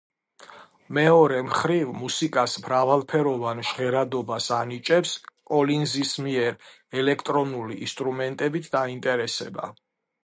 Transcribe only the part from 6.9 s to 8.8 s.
ელექტრონული ინსტრუმენტებით